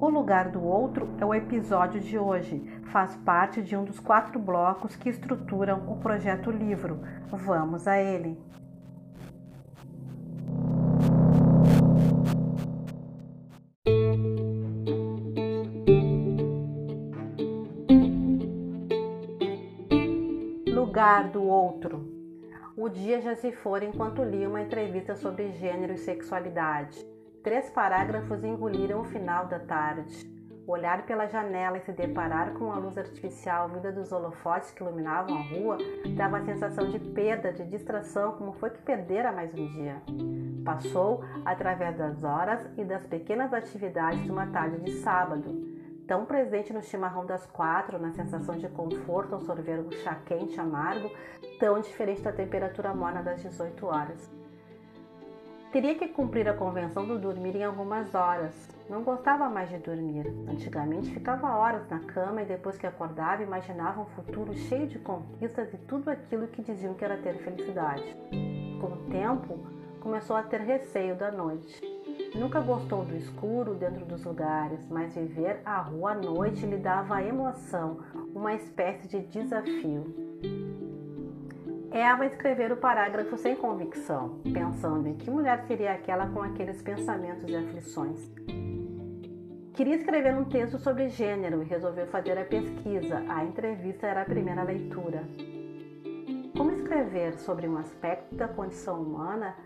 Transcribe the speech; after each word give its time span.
O 0.00 0.08
Lugar 0.08 0.50
do 0.50 0.62
Outro 0.64 1.06
é 1.20 1.24
o 1.26 1.34
episódio 1.34 2.00
de 2.00 2.18
hoje. 2.18 2.58
Faz 2.84 3.14
parte 3.16 3.60
de 3.60 3.76
um 3.76 3.84
dos 3.84 4.00
quatro 4.00 4.38
blocos 4.38 4.96
que 4.96 5.10
estruturam 5.10 5.84
o 5.92 5.96
projeto 5.96 6.50
Livro. 6.50 7.00
Vamos 7.30 7.86
a 7.86 7.98
ele! 7.98 8.38
Lugar 20.66 21.30
do 21.30 21.42
Outro. 21.42 22.19
O 22.80 22.88
dia 22.88 23.20
já 23.20 23.36
se 23.36 23.52
foi 23.52 23.84
enquanto 23.84 24.24
li 24.24 24.46
uma 24.46 24.62
entrevista 24.62 25.14
sobre 25.14 25.52
gênero 25.52 25.92
e 25.92 25.98
sexualidade. 25.98 26.98
Três 27.44 27.68
parágrafos 27.68 28.42
engoliram 28.42 29.02
o 29.02 29.04
final 29.04 29.46
da 29.48 29.58
tarde. 29.58 30.26
Olhar 30.66 31.04
pela 31.04 31.26
janela 31.26 31.76
e 31.76 31.82
se 31.82 31.92
deparar 31.92 32.54
com 32.54 32.72
a 32.72 32.78
luz 32.78 32.96
artificial 32.96 33.68
vinda 33.68 33.92
dos 33.92 34.10
holofotes 34.12 34.70
que 34.70 34.82
iluminavam 34.82 35.36
a 35.36 35.42
rua 35.42 35.76
dava 36.16 36.38
a 36.38 36.44
sensação 36.46 36.88
de 36.88 36.98
perda, 36.98 37.52
de 37.52 37.66
distração, 37.66 38.32
como 38.38 38.54
foi 38.54 38.70
que 38.70 38.80
perdera 38.80 39.30
mais 39.30 39.52
um 39.52 39.66
dia. 39.74 40.00
Passou 40.64 41.22
através 41.44 41.98
das 41.98 42.24
horas 42.24 42.66
e 42.78 42.84
das 42.84 43.04
pequenas 43.04 43.52
atividades 43.52 44.24
de 44.24 44.30
uma 44.30 44.46
tarde 44.46 44.80
de 44.80 44.92
sábado, 45.02 45.79
tão 46.10 46.24
presente 46.24 46.72
no 46.72 46.82
chimarrão 46.82 47.24
das 47.24 47.46
quatro, 47.46 47.96
na 47.96 48.10
sensação 48.10 48.56
de 48.56 48.68
conforto 48.70 49.36
ao 49.36 49.40
sorver 49.42 49.78
um 49.78 49.92
chá 49.92 50.16
quente 50.26 50.58
amargo, 50.58 51.08
tão 51.60 51.80
diferente 51.80 52.20
da 52.20 52.32
temperatura 52.32 52.92
morna 52.92 53.22
das 53.22 53.40
18 53.40 53.86
horas. 53.86 54.28
Teria 55.70 55.94
que 55.94 56.08
cumprir 56.08 56.48
a 56.48 56.54
convenção 56.54 57.06
do 57.06 57.16
dormir 57.16 57.54
em 57.54 57.62
algumas 57.62 58.12
horas. 58.12 58.52
Não 58.88 59.04
gostava 59.04 59.48
mais 59.48 59.68
de 59.68 59.78
dormir. 59.78 60.26
Antigamente 60.48 61.12
ficava 61.12 61.56
horas 61.56 61.88
na 61.88 62.00
cama 62.00 62.42
e 62.42 62.44
depois 62.44 62.76
que 62.76 62.88
acordava 62.88 63.44
imaginava 63.44 64.00
um 64.00 64.06
futuro 64.06 64.52
cheio 64.52 64.88
de 64.88 64.98
conquistas 64.98 65.72
e 65.72 65.76
tudo 65.76 66.10
aquilo 66.10 66.48
que 66.48 66.60
diziam 66.60 66.94
que 66.94 67.04
era 67.04 67.18
ter 67.18 67.34
felicidade. 67.34 68.16
Com 68.80 68.94
o 68.94 69.08
tempo, 69.08 69.60
começou 70.00 70.34
a 70.34 70.42
ter 70.42 70.62
receio 70.62 71.14
da 71.14 71.30
noite. 71.30 71.89
Nunca 72.34 72.60
gostou 72.60 73.04
do 73.04 73.16
escuro 73.16 73.74
dentro 73.74 74.04
dos 74.04 74.24
lugares, 74.24 74.86
mas 74.88 75.14
viver 75.14 75.60
a 75.64 75.80
rua 75.80 76.12
à 76.12 76.14
noite 76.14 76.64
lhe 76.64 76.76
dava 76.76 77.22
emoção, 77.22 77.98
uma 78.32 78.54
espécie 78.54 79.08
de 79.08 79.20
desafio. 79.26 80.04
Eva 81.90 82.24
escrever 82.24 82.70
o 82.70 82.76
parágrafo 82.76 83.36
sem 83.36 83.56
convicção, 83.56 84.40
pensando 84.52 85.08
em 85.08 85.16
que 85.16 85.28
mulher 85.28 85.64
seria 85.66 85.92
aquela 85.92 86.28
com 86.28 86.40
aqueles 86.40 86.80
pensamentos 86.80 87.48
e 87.48 87.56
aflições. 87.56 88.32
Queria 89.74 89.96
escrever 89.96 90.36
um 90.36 90.44
texto 90.44 90.78
sobre 90.78 91.08
gênero 91.08 91.62
e 91.62 91.66
resolveu 91.66 92.06
fazer 92.06 92.38
a 92.38 92.44
pesquisa. 92.44 93.24
A 93.28 93.44
entrevista 93.44 94.06
era 94.06 94.22
a 94.22 94.24
primeira 94.24 94.62
leitura. 94.62 95.24
Como 96.56 96.70
escrever 96.70 97.38
sobre 97.38 97.66
um 97.66 97.76
aspecto 97.76 98.36
da 98.36 98.46
condição 98.46 99.02
humana 99.02 99.56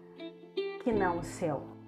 que 0.82 0.92
não 0.92 1.18
o 1.18 1.22
seu? 1.24 1.83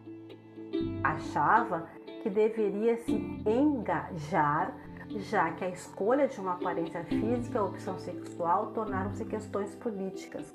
Achava 1.02 1.88
que 2.22 2.30
deveria 2.30 2.96
se 2.98 3.12
engajar 3.46 4.74
já 5.19 5.50
que 5.52 5.64
a 5.64 5.69
escolha 5.69 6.27
de 6.27 6.41
uma 6.41 6.55
aparência 6.55 7.05
física 7.05 7.58
a 7.58 7.64
opção 7.64 7.98
sexual 7.98 8.72
tornaram-se 8.72 9.24
questões 9.24 9.74
políticas. 9.77 10.52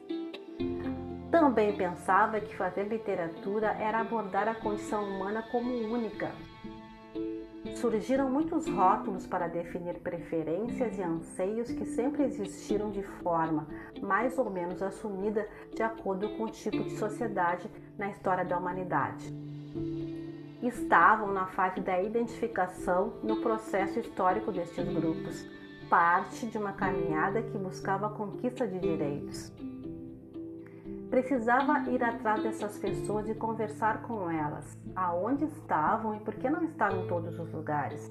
Também 1.31 1.75
pensava 1.75 2.39
que 2.41 2.55
fazer 2.55 2.83
literatura 2.83 3.67
era 3.79 4.01
abordar 4.01 4.47
a 4.47 4.55
condição 4.55 5.03
humana 5.03 5.43
como 5.51 5.71
única. 5.71 6.31
Surgiram 7.75 8.29
muitos 8.29 8.67
rótulos 8.67 9.25
para 9.25 9.47
definir 9.47 9.95
preferências 10.01 10.97
e 10.97 11.01
anseios 11.01 11.71
que 11.71 11.85
sempre 11.85 12.23
existiram 12.23 12.91
de 12.91 13.01
forma 13.01 13.65
mais 14.01 14.37
ou 14.37 14.49
menos 14.49 14.83
assumida 14.83 15.47
de 15.73 15.81
acordo 15.81 16.29
com 16.37 16.43
o 16.43 16.51
tipo 16.51 16.83
de 16.83 16.97
sociedade 16.97 17.71
na 17.97 18.09
história 18.09 18.43
da 18.43 18.57
humanidade 18.57 19.33
estavam 20.67 21.33
na 21.33 21.47
fase 21.47 21.81
da 21.81 22.01
identificação 22.01 23.13
no 23.23 23.37
processo 23.37 23.99
histórico 23.99 24.51
destes 24.51 24.87
grupos, 24.87 25.45
parte 25.89 26.45
de 26.45 26.57
uma 26.57 26.73
caminhada 26.73 27.41
que 27.41 27.57
buscava 27.57 28.07
a 28.07 28.11
conquista 28.11 28.67
de 28.67 28.79
direitos. 28.79 29.51
Precisava 31.09 31.89
ir 31.89 32.01
atrás 32.01 32.41
dessas 32.41 32.77
pessoas 32.77 33.27
e 33.27 33.35
conversar 33.35 34.03
com 34.03 34.29
elas, 34.29 34.77
aonde 34.95 35.45
estavam 35.45 36.15
e 36.15 36.19
por 36.19 36.35
que 36.35 36.49
não 36.49 36.63
estavam 36.63 37.03
em 37.03 37.07
todos 37.07 37.37
os 37.37 37.51
lugares. 37.51 38.09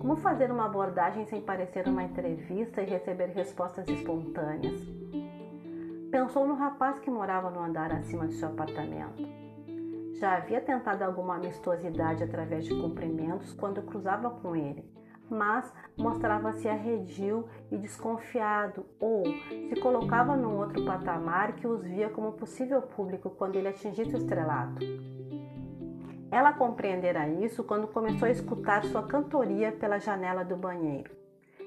Como 0.00 0.16
fazer 0.16 0.50
uma 0.50 0.66
abordagem 0.66 1.24
sem 1.26 1.40
parecer 1.40 1.86
uma 1.88 2.02
entrevista 2.02 2.82
e 2.82 2.86
receber 2.86 3.28
respostas 3.28 3.88
espontâneas? 3.88 4.80
Pensou 6.10 6.46
no 6.46 6.54
rapaz 6.54 6.98
que 6.98 7.10
morava 7.10 7.50
no 7.50 7.62
andar 7.62 7.90
acima 7.92 8.26
de 8.26 8.34
seu 8.34 8.48
apartamento 8.48 9.43
já 10.14 10.36
havia 10.36 10.60
tentado 10.60 11.02
alguma 11.02 11.36
amistosidade 11.36 12.22
através 12.22 12.64
de 12.64 12.74
cumprimentos 12.74 13.52
quando 13.52 13.82
cruzava 13.82 14.30
com 14.30 14.54
ele, 14.54 14.84
mas 15.28 15.72
mostrava-se 15.96 16.68
arredio 16.68 17.48
e 17.70 17.76
desconfiado, 17.76 18.86
ou 19.00 19.24
se 19.24 19.76
colocava 19.80 20.36
num 20.36 20.56
outro 20.56 20.84
patamar 20.84 21.54
que 21.54 21.66
os 21.66 21.82
via 21.82 22.08
como 22.08 22.32
possível 22.32 22.82
público 22.82 23.30
quando 23.30 23.56
ele 23.56 23.68
atingisse 23.68 24.14
o 24.14 24.18
estrelato. 24.18 24.84
Ela 26.30 26.52
compreendera 26.52 27.28
isso 27.28 27.62
quando 27.62 27.86
começou 27.86 28.26
a 28.26 28.30
escutar 28.30 28.84
sua 28.84 29.04
cantoria 29.04 29.72
pela 29.72 29.98
janela 29.98 30.44
do 30.44 30.56
banheiro. 30.56 31.23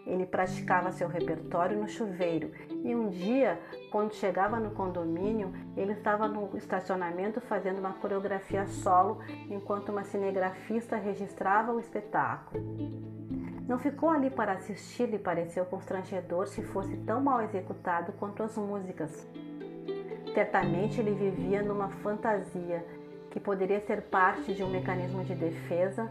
Ele 0.07 0.25
praticava 0.25 0.93
seu 0.93 1.09
repertório 1.09 1.77
no 1.77 1.87
chuveiro 1.87 2.49
e 2.83 2.95
um 2.95 3.09
dia, 3.09 3.59
quando 3.91 4.15
chegava 4.15 4.57
no 4.57 4.71
condomínio, 4.71 5.53
ele 5.75 5.91
estava 5.91 6.29
no 6.29 6.57
estacionamento 6.57 7.41
fazendo 7.41 7.79
uma 7.79 7.91
coreografia 7.91 8.65
solo 8.67 9.19
enquanto 9.49 9.89
uma 9.89 10.05
cinegrafista 10.05 10.95
registrava 10.95 11.73
o 11.73 11.79
espetáculo. 11.79 12.63
Não 13.67 13.77
ficou 13.77 14.09
ali 14.09 14.29
para 14.29 14.53
assistir 14.53 15.13
e 15.13 15.19
pareceu 15.19 15.65
constrangedor 15.65 16.47
se 16.47 16.63
fosse 16.63 16.95
tão 16.97 17.21
mal 17.21 17.41
executado 17.41 18.13
quanto 18.13 18.41
as 18.41 18.57
músicas. 18.57 19.27
Certamente 20.33 21.01
ele 21.01 21.11
vivia 21.11 21.61
numa 21.61 21.89
fantasia 21.89 22.85
que 23.29 23.41
poderia 23.41 23.81
ser 23.81 24.03
parte 24.03 24.53
de 24.53 24.63
um 24.63 24.69
mecanismo 24.69 25.21
de 25.25 25.35
defesa 25.35 26.09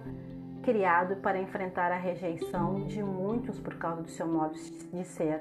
criado 0.67 1.15
para 1.23 1.41
enfrentar 1.41 1.93
a 1.93 1.97
rejeição 1.97 2.87
de 2.87 3.01
muitos 3.01 3.57
por 3.57 3.77
causa 3.77 4.03
do 4.03 4.11
seu 4.11 4.27
modo 4.27 4.55
de 4.93 5.05
ser. 5.05 5.41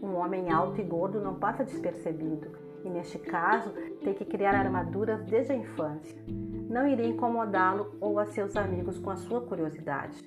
Um 0.00 0.14
homem 0.14 0.48
alto 0.48 0.80
e 0.80 0.84
gordo 0.84 1.20
não 1.20 1.34
passa 1.34 1.64
despercebido, 1.64 2.56
e 2.84 2.88
neste 2.88 3.18
caso 3.18 3.72
tem 4.04 4.14
que 4.14 4.24
criar 4.24 4.54
armaduras 4.54 5.24
desde 5.24 5.54
a 5.54 5.56
infância. 5.56 6.16
Não 6.70 6.86
iria 6.86 7.08
incomodá-lo 7.08 7.96
ou 8.00 8.20
a 8.20 8.26
seus 8.26 8.56
amigos 8.56 8.96
com 9.00 9.10
a 9.10 9.16
sua 9.16 9.40
curiosidade. 9.40 10.22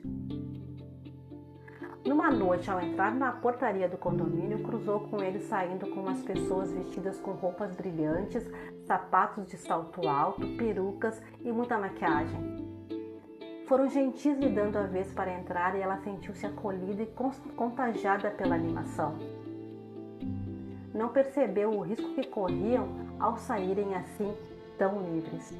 Numa 2.05 2.29
noite, 2.29 2.69
ao 2.69 2.81
entrar 2.81 3.15
na 3.15 3.31
portaria 3.31 3.87
do 3.87 3.97
condomínio, 3.97 4.61
cruzou 4.61 5.07
com 5.07 5.23
ele 5.23 5.39
saindo 5.39 5.87
com 5.87 6.01
umas 6.01 6.21
pessoas 6.21 6.69
vestidas 6.73 7.17
com 7.17 7.31
roupas 7.31 7.73
brilhantes, 7.73 8.43
sapatos 8.85 9.47
de 9.47 9.55
salto 9.55 10.05
alto, 10.05 10.45
perucas 10.57 11.21
e 11.39 11.49
muita 11.49 11.77
maquiagem. 11.77 12.66
Foram 13.67 13.89
gentis 13.89 14.37
lhe 14.37 14.47
dando 14.47 14.77
a 14.77 14.83
vez 14.83 15.11
para 15.11 15.37
entrar 15.37 15.75
e 15.75 15.81
ela 15.81 15.97
sentiu-se 15.97 16.45
acolhida 16.45 17.03
e 17.03 17.09
contagiada 17.57 18.31
pela 18.31 18.55
animação. 18.55 19.13
Não 20.93 21.09
percebeu 21.09 21.71
o 21.71 21.81
risco 21.81 22.13
que 22.13 22.25
corriam 22.27 22.87
ao 23.19 23.35
saírem 23.35 23.93
assim 23.93 24.33
tão 24.77 25.01
livres. 25.01 25.53